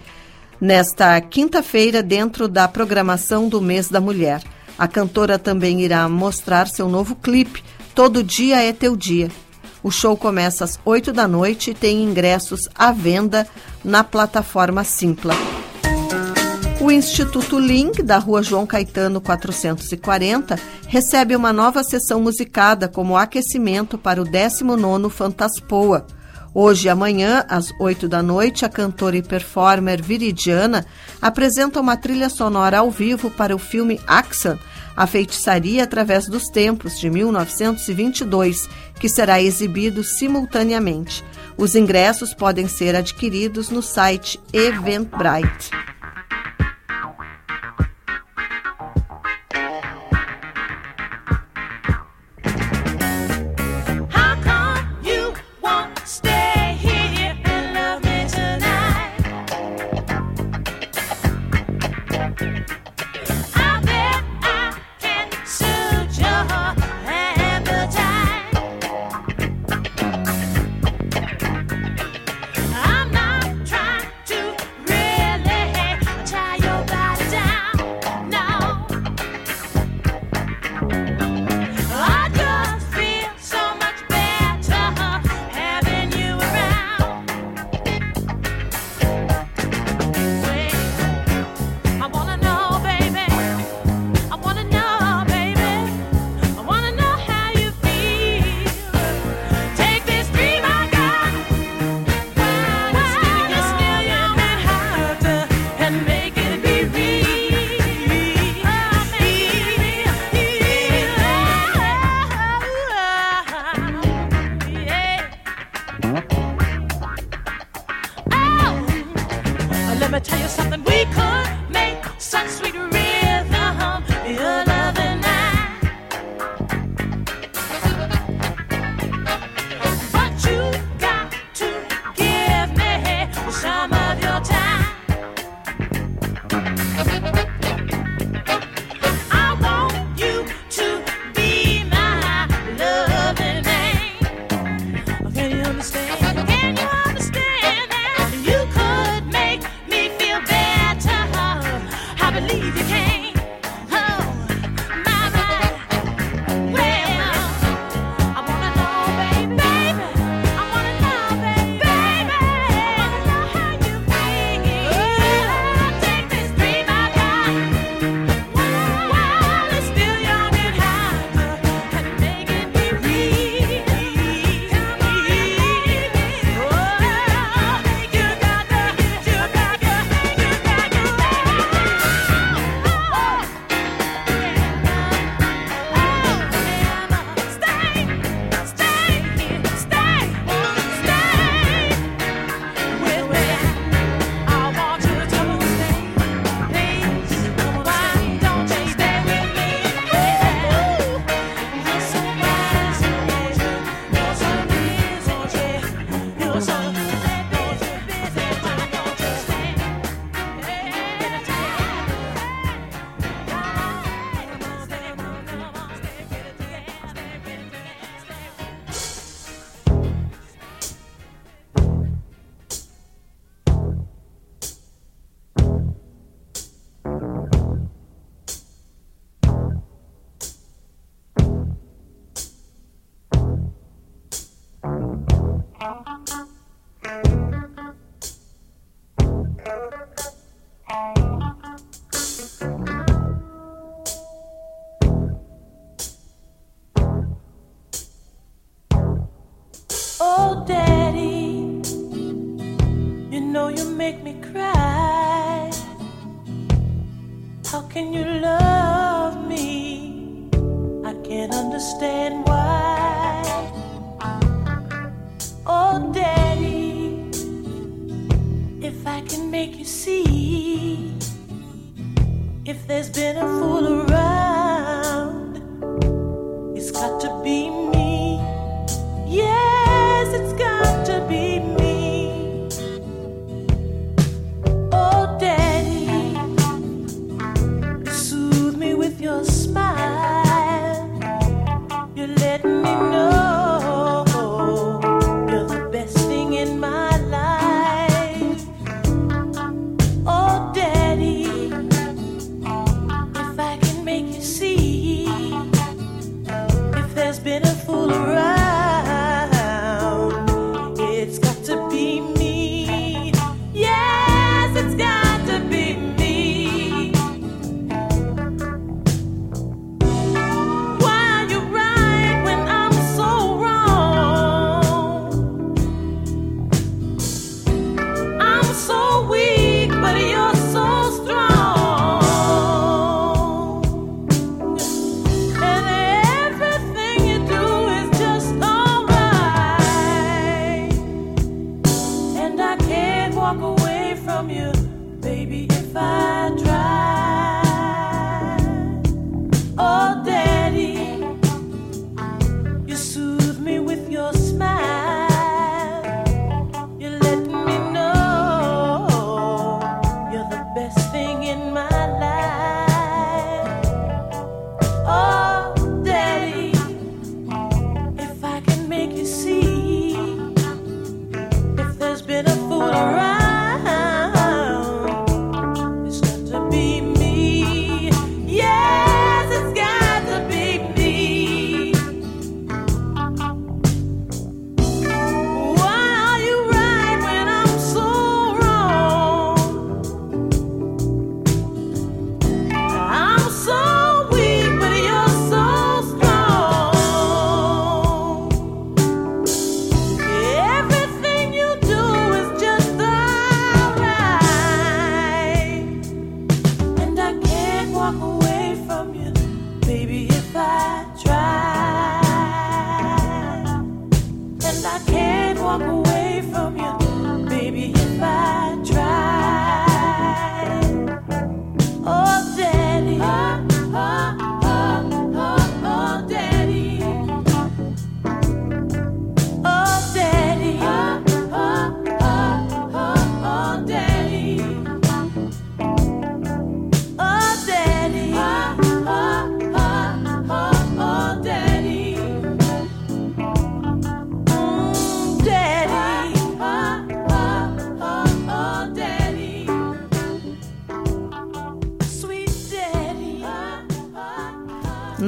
nesta 0.60 1.20
quinta-feira, 1.20 2.02
dentro 2.02 2.48
da 2.48 2.66
programação 2.68 3.48
do 3.48 3.60
Mês 3.60 3.88
da 3.88 4.00
Mulher. 4.00 4.42
A 4.78 4.86
cantora 4.86 5.38
também 5.38 5.80
irá 5.82 6.08
mostrar 6.08 6.68
seu 6.68 6.88
novo 6.88 7.16
clipe, 7.16 7.62
Todo 7.94 8.22
Dia 8.22 8.62
é 8.62 8.72
Teu 8.72 8.96
Dia. 8.96 9.28
O 9.82 9.90
show 9.90 10.16
começa 10.16 10.64
às 10.64 10.78
8 10.84 11.12
da 11.12 11.26
noite 11.26 11.72
e 11.72 11.74
tem 11.74 12.04
ingressos 12.04 12.68
à 12.74 12.92
venda 12.92 13.44
na 13.84 14.04
plataforma 14.04 14.84
Simpla. 14.84 15.34
O 16.80 16.92
Instituto 16.92 17.58
Link, 17.58 18.04
da 18.04 18.18
rua 18.18 18.40
João 18.40 18.64
Caetano 18.64 19.20
440, 19.20 20.56
recebe 20.86 21.34
uma 21.34 21.52
nova 21.52 21.82
sessão 21.82 22.20
musicada 22.20 22.86
como 22.88 23.16
aquecimento 23.16 23.98
para 23.98 24.22
o 24.22 24.24
19º 24.24 25.10
Fantaspoa. 25.10 26.06
Hoje 26.54 26.86
e 26.86 26.90
amanhã, 26.90 27.44
às 27.48 27.72
8 27.78 28.08
da 28.08 28.22
noite, 28.22 28.64
a 28.64 28.68
cantora 28.68 29.16
e 29.16 29.22
performer 29.22 30.02
Viridiana 30.02 30.86
apresenta 31.20 31.80
uma 31.80 31.96
trilha 31.96 32.28
sonora 32.28 32.78
ao 32.78 32.90
vivo 32.90 33.30
para 33.30 33.54
o 33.54 33.58
filme 33.58 34.00
Axan, 34.06 34.58
A 34.96 35.06
Feitiçaria 35.06 35.84
através 35.84 36.26
dos 36.26 36.48
Tempos, 36.48 36.98
de 36.98 37.10
1922, 37.10 38.68
que 38.98 39.08
será 39.08 39.40
exibido 39.40 40.02
simultaneamente. 40.02 41.22
Os 41.56 41.74
ingressos 41.74 42.32
podem 42.32 42.66
ser 42.66 42.96
adquiridos 42.96 43.68
no 43.68 43.82
site 43.82 44.40
Eventbrite. 44.52 45.70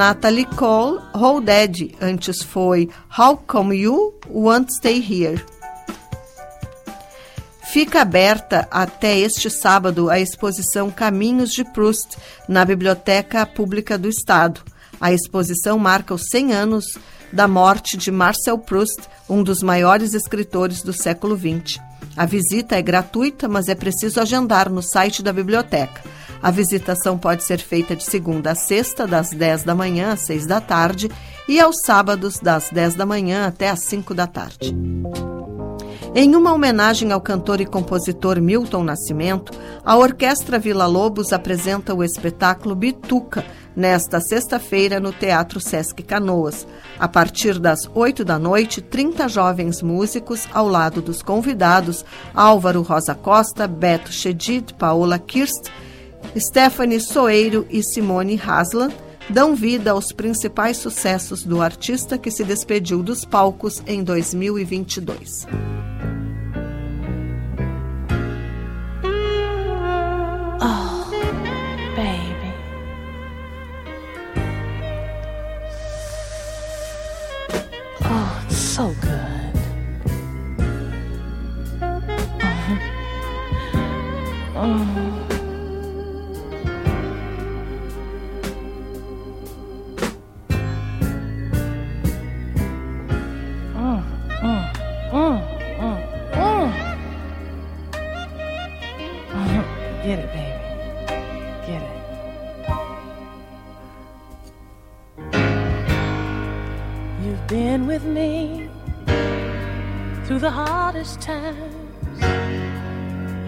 Natalie 0.00 0.46
Cole, 0.46 0.98
Hold 1.12 1.44
Daddy, 1.44 1.94
antes 2.00 2.42
foi 2.42 2.88
How 3.18 3.36
Come 3.36 3.76
You 3.76 4.14
Want 4.30 4.70
Stay 4.70 4.96
Here. 4.98 5.44
Fica 7.64 8.00
aberta 8.00 8.66
até 8.70 9.18
este 9.18 9.50
sábado 9.50 10.08
a 10.08 10.18
exposição 10.18 10.90
Caminhos 10.90 11.52
de 11.52 11.64
Proust 11.64 12.16
na 12.48 12.64
Biblioteca 12.64 13.44
Pública 13.44 13.98
do 13.98 14.08
Estado. 14.08 14.62
A 14.98 15.12
exposição 15.12 15.78
marca 15.78 16.14
os 16.14 16.28
100 16.30 16.52
anos 16.54 16.86
da 17.30 17.46
morte 17.46 17.98
de 17.98 18.10
Marcel 18.10 18.56
Proust, 18.56 19.02
um 19.28 19.42
dos 19.42 19.62
maiores 19.62 20.14
escritores 20.14 20.80
do 20.80 20.94
século 20.94 21.36
XX. 21.36 21.78
A 22.16 22.24
visita 22.24 22.74
é 22.74 22.80
gratuita, 22.80 23.46
mas 23.46 23.68
é 23.68 23.74
preciso 23.74 24.18
agendar 24.18 24.70
no 24.70 24.82
site 24.82 25.22
da 25.22 25.30
biblioteca. 25.30 26.00
A 26.42 26.50
visitação 26.50 27.18
pode 27.18 27.44
ser 27.44 27.58
feita 27.58 27.94
de 27.94 28.04
segunda 28.04 28.52
a 28.52 28.54
sexta, 28.54 29.06
das 29.06 29.30
10 29.30 29.64
da 29.64 29.74
manhã 29.74 30.12
às 30.12 30.20
6 30.20 30.46
da 30.46 30.60
tarde, 30.60 31.10
e 31.46 31.60
aos 31.60 31.82
sábados, 31.82 32.38
das 32.38 32.70
10 32.70 32.94
da 32.94 33.04
manhã 33.04 33.46
até 33.46 33.68
às 33.68 33.80
5 33.80 34.14
da 34.14 34.26
tarde. 34.26 34.74
Em 36.14 36.34
uma 36.34 36.52
homenagem 36.52 37.12
ao 37.12 37.20
cantor 37.20 37.60
e 37.60 37.66
compositor 37.66 38.40
Milton 38.40 38.82
Nascimento, 38.82 39.52
a 39.84 39.96
Orquestra 39.96 40.58
Vila 40.58 40.86
Lobos 40.86 41.32
apresenta 41.32 41.94
o 41.94 42.02
espetáculo 42.02 42.74
Bituca, 42.74 43.44
nesta 43.76 44.20
sexta-feira 44.20 44.98
no 44.98 45.12
Teatro 45.12 45.60
Sesc 45.60 46.02
Canoas. 46.02 46.66
A 46.98 47.06
partir 47.06 47.58
das 47.58 47.88
8 47.94 48.24
da 48.24 48.38
noite, 48.38 48.80
30 48.80 49.28
jovens 49.28 49.82
músicos, 49.82 50.48
ao 50.52 50.66
lado 50.66 51.00
dos 51.00 51.22
convidados 51.22 52.04
Álvaro 52.34 52.82
Rosa 52.82 53.14
Costa, 53.14 53.68
Beto 53.68 54.10
Chedid, 54.10 54.74
Paola 54.74 55.18
Kirst, 55.18 55.70
Stephanie 56.36 57.00
Soeiro 57.00 57.66
e 57.70 57.82
Simone 57.82 58.36
Haslan, 58.36 58.90
dão 59.28 59.54
vida 59.54 59.92
aos 59.92 60.12
principais 60.12 60.76
sucessos 60.76 61.44
do 61.44 61.60
artista 61.62 62.18
que 62.18 62.30
se 62.30 62.44
despediu 62.44 63.02
dos 63.02 63.24
palcos 63.24 63.82
em 63.86 64.02
2022. 64.02 65.46
baby. 71.96 72.52
Oh, 78.02 78.42
it's 78.46 78.56
so 78.56 78.94
good. 79.00 79.39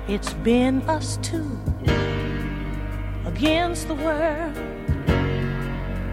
It's 0.08 0.34
been 0.34 0.84
us 0.84 1.18
two 1.24 1.60
against 3.26 3.88
the 3.88 3.96
world. 3.96 4.56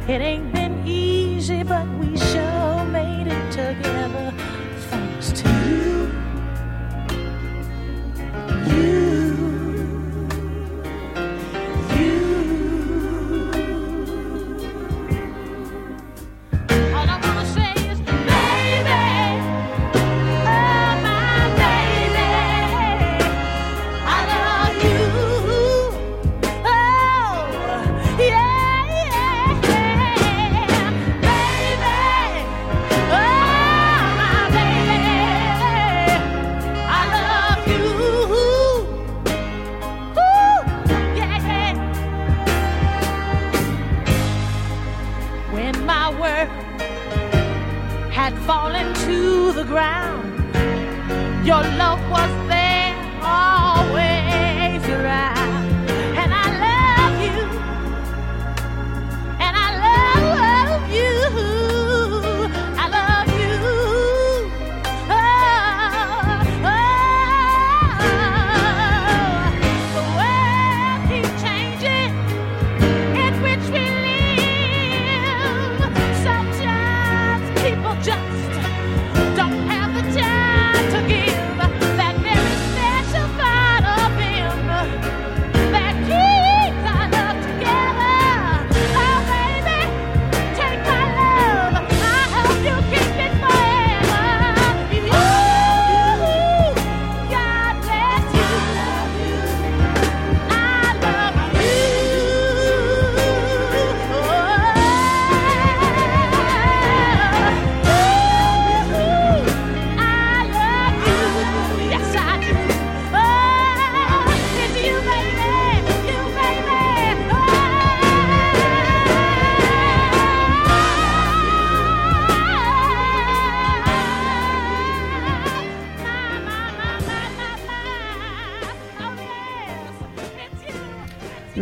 It 0.09 0.23
ain't 0.23 0.55
been 0.55 0.87
easy, 0.87 1.63
but 1.65 1.87
we 1.99 2.17
sure 2.17 2.85
made 2.87 3.27
it 3.27 3.53
together. 3.53 4.04
Had 48.11 48.35
fallen 48.47 48.95
to 49.07 49.53
the 49.53 49.65
ground, 49.65 50.25
your 51.47 51.63
love 51.77 52.01
was 52.11 52.49
there 52.49 52.95
always 53.23 54.83
around. 54.89 55.44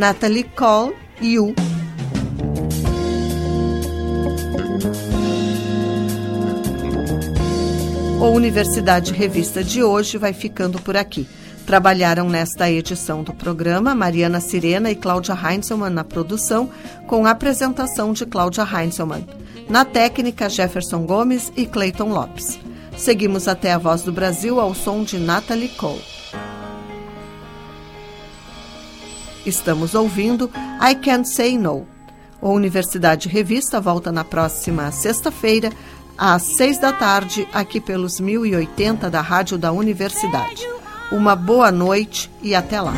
Natalie 0.02 0.42
Cole, 0.42 0.96
You. 1.20 1.54
O 8.20 8.24
Universidade 8.30 9.12
Revista 9.12 9.62
de 9.62 9.80
hoje 9.84 10.18
vai 10.18 10.32
ficando 10.32 10.80
por 10.80 10.96
aqui. 10.96 11.28
Trabalharam 11.64 12.28
nesta 12.28 12.68
edição 12.68 13.22
do 13.22 13.32
programa 13.32 13.94
Mariana 13.94 14.40
Sirena 14.40 14.90
e 14.90 14.96
Cláudia 14.96 15.38
Heinzelmann 15.40 15.94
na 15.94 16.02
produção, 16.02 16.68
com 17.06 17.24
a 17.24 17.30
apresentação 17.30 18.12
de 18.12 18.26
Cláudia 18.26 18.64
Heinzelmann. 18.64 19.24
Na 19.68 19.84
técnica, 19.84 20.48
Jefferson 20.48 21.06
Gomes 21.06 21.52
e 21.56 21.64
Clayton 21.64 22.08
Lopes. 22.08 22.58
Seguimos 22.96 23.46
até 23.46 23.72
a 23.72 23.78
Voz 23.78 24.02
do 24.02 24.12
Brasil 24.12 24.58
ao 24.58 24.74
som 24.74 25.04
de 25.04 25.20
Natalie 25.20 25.68
Cole. 25.68 26.11
Estamos 29.44 29.94
ouvindo 29.94 30.50
I 30.80 30.94
Can't 30.94 31.28
Say 31.28 31.58
No. 31.58 31.86
A 32.40 32.48
Universidade 32.48 33.28
Revista 33.28 33.80
volta 33.80 34.12
na 34.12 34.24
próxima 34.24 34.90
sexta-feira, 34.90 35.70
às 36.16 36.42
seis 36.42 36.78
da 36.78 36.92
tarde, 36.92 37.46
aqui 37.52 37.80
pelos 37.80 38.20
1080 38.20 39.10
da 39.10 39.20
Rádio 39.20 39.58
da 39.58 39.72
Universidade. 39.72 40.62
Uma 41.10 41.36
boa 41.36 41.70
noite 41.70 42.30
e 42.42 42.54
até 42.54 42.80
lá. 42.80 42.94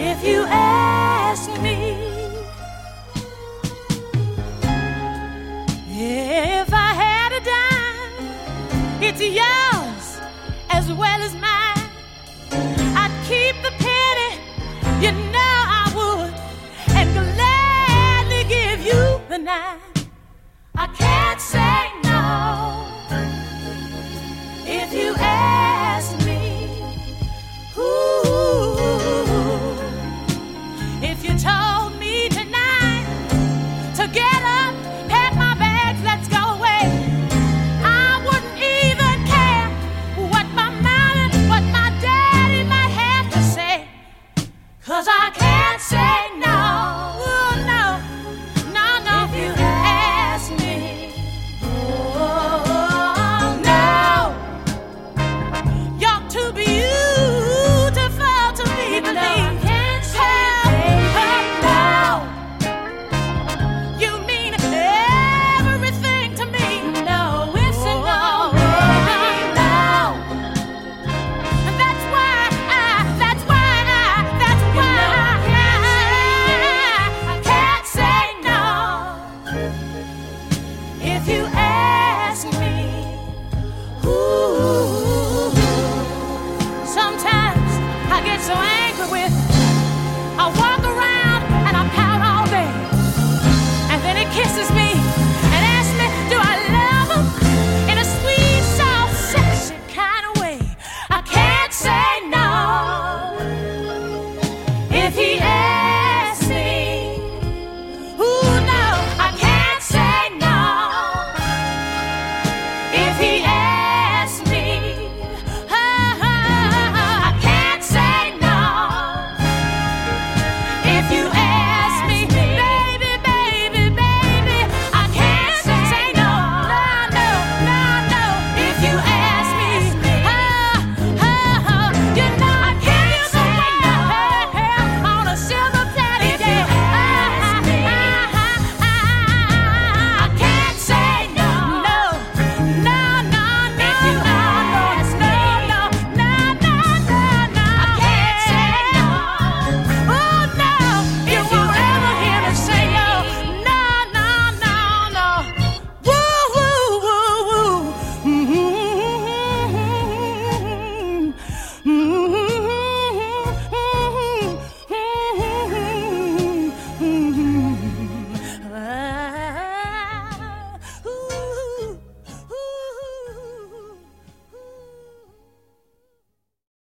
If 0.00 0.24
you 0.24 0.44
ask 0.46 1.60
me 1.60 2.07
If 6.10 6.72
I 6.72 6.94
had 7.04 7.32
a 7.34 7.40
dime, 7.44 9.02
it's 9.02 9.20
yours 9.20 10.06
as 10.70 10.90
well 10.90 11.20
as 11.20 11.34
mine. 11.34 11.90
I'd 12.96 13.12
keep 13.28 13.54
the 13.62 13.72
penny, 13.76 14.40
you 15.04 15.12
know 15.12 15.58
I 15.80 15.92
would, 15.98 16.32
and 16.96 17.12
gladly 17.12 18.42
give 18.48 18.80
you 18.86 19.20
the 19.28 19.36
nine. 19.36 19.80
I 20.74 20.86
can't 20.86 21.40
say 21.42 21.90
no 22.04 22.86
if 24.66 24.94
you 24.94 25.14
ask. 25.18 25.87